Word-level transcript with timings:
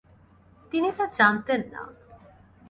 তিনি 0.71 0.89
তা 0.97 1.05
জানতেন 1.17 1.61
না। 1.73 1.81